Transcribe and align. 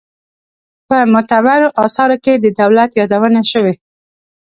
په 0.87 0.97
معتبرو 1.13 1.67
آثارو 1.85 2.17
کې 2.23 2.33
د 2.37 2.45
دولت 2.59 2.89
یادونه 2.99 3.41
شوې. 3.51 3.73